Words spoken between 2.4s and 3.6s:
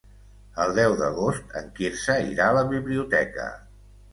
a la biblioteca.